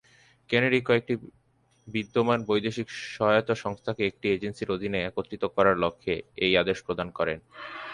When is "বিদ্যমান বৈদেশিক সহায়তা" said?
1.87-3.55